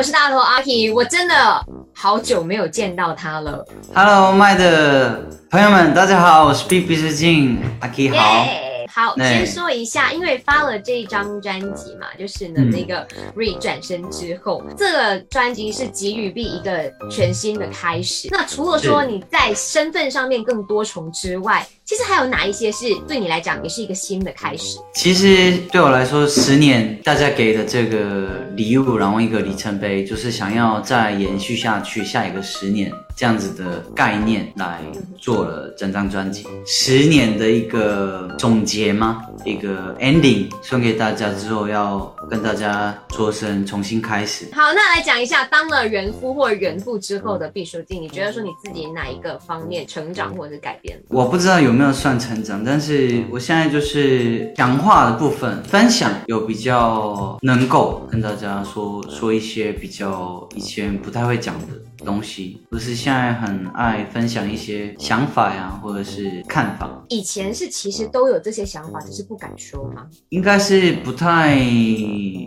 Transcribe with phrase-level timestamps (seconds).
[0.00, 1.62] 我是大头阿 K，我真的
[1.94, 3.62] 好久没有见到他了。
[3.94, 8.44] Hello，麦的朋友们，大家好，我是 B B 之镜，阿 K 好。
[8.46, 18.28] 耶好，先说一下，因为发了这张专辑嘛，就是呢、嗯那个 Re 转身之后，这个专辑是给予 B 一个全新的开始。
[18.30, 24.78] 那除了说你在身份上面更多重之外，其实还有哪一些是对你来讲也是一个新的开始？
[24.94, 34.80] 其实对我来说，十年大家给的这个礼物，然后一个里程碑，就是想要再延续下去下一个十年这样子的概念来
[35.18, 39.22] 做了整张专辑，十年的一个总结吗？
[39.44, 41.98] 一个 ending 送给大家之后，要
[42.30, 44.46] 跟大家说声重新开始。
[44.52, 50.96] 好，那来讲一下当了原夫或原父之后的毕书尽，你觉得说你自己哪一个方面成长或者是改变？
[51.08, 61.68] 我不知道有没有算成长，但是我现在就是讲话的部分分享有比较能够跟大家说说一些比较以前不太会讲的
[62.04, 70.06] 东西，不是现在很爱分享一些想法呀，或者是看法，以前是其实都有这些想法，只是不敢说吗？
[70.28, 71.56] 应该是不太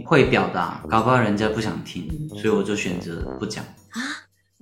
[0.06, 2.08] 会表达，搞不好人家不想听，
[2.40, 3.66] 所以我就选择不讲。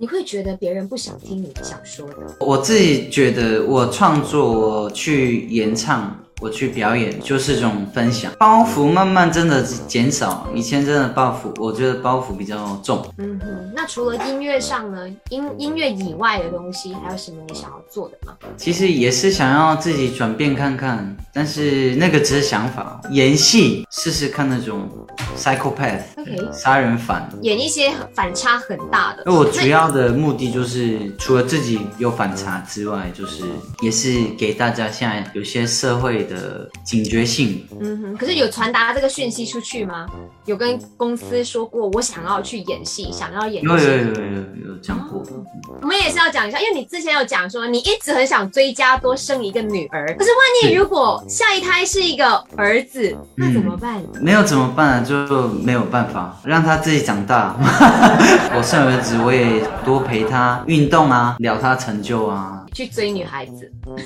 [0.02, 8.32] 你会觉得别人不想听你想说的，我自己觉得，我创作、我去演唱、我去表演，就是这种分享。
[8.36, 13.06] 包袱慢慢真的减少，以前真的包袱，我觉得包袱比较重。
[13.18, 13.72] 嗯哼。
[13.74, 18.36] 那除了音乐上呢，音音乐以外的东西，还有什么你想要做的吗？
[18.56, 23.00] 其实也是想要自己转变看看，但是那个只是想法。
[23.10, 24.88] 演戏试试看那种
[25.36, 27.28] psychopath OK 杀人犯。
[27.42, 29.22] 演一些反差很大的。
[29.26, 33.44] 那我主要的目的就是，除了自己有反差之外，就是
[33.80, 37.66] 也是给大家现在有些社会的警觉性。
[37.80, 40.06] 嗯哼，可是有传达这个讯息出去吗？
[40.46, 43.68] 有跟公司说过我想要去演戏，想要演戏。
[43.68, 45.22] 有有有有有有讲过，
[45.80, 54.02] 我们也是要讲一下，因为你之前有讲说你一直很想追加多生一个女儿，可是万一如果下一胎是一个儿子，那怎么办？
[54.20, 55.04] 没有怎么办啊？
[55.04, 57.56] 就没有办法让他自己长大。
[58.56, 62.61] 我生儿子，我也多陪他运动啊，聊他成就啊。
[62.72, 63.70] 去追女孩子，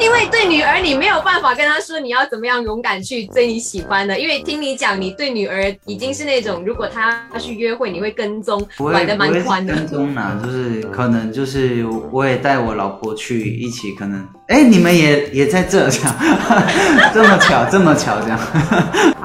[0.00, 9.74] 因为对女儿你没有办法跟她说你要怎么样勇敢去追你喜欢的，因为听你讲，你对女儿已经是那种如果她要去约会，你会跟踪，不会玩的蛮宽的。
[9.74, 16.14] 跟踪啦，就是可能就是我也带我老婆去一起，可能哎你们也也在这这样，
[17.14, 18.38] 这么巧这么巧这样。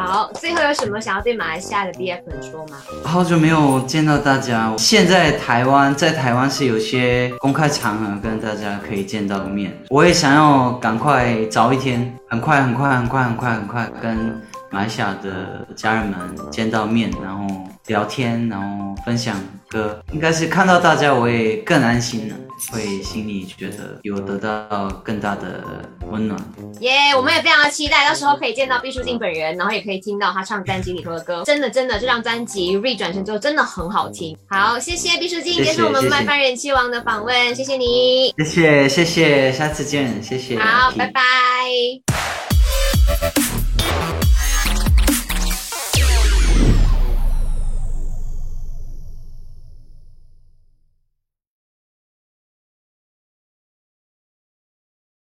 [0.09, 2.78] 好，最后有什么想要对马来西亚的 BF 们说吗？
[3.03, 16.18] 好久没有见到大家，现在台湾在台湾是有些公开场合跟大家可以见到面，我也想要赶快早一天，很快很快很快很快很快跟马来西亚的家人们
[16.50, 17.46] 见到面，然后
[17.88, 22.35] 聊天，然后分享歌，应该是看到大家我也更安心了，
[22.72, 25.63] 会心里觉得有得到更大的
[26.12, 26.40] 温暖。
[26.81, 31.44] 耶我们也非常的期待，到时候可以见到毕书尽本人，然后也可以听到他唱专辑里头的歌。
[31.45, 34.38] 真的，真的，这张专辑 Re 转身之后真的很好听。
[34.47, 38.34] 好，谢谢毕书尽接受我们麦饭人气王的访问，谢谢你。
[38.38, 40.59] 谢谢谢谢，下次见，谢谢。
[40.59, 41.22] 好，拜拜。